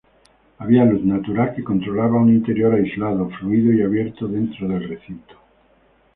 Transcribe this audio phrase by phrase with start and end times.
[0.57, 5.35] Había luz natural que controlaba un interior aislado, fluido y abierto dentro del recinto.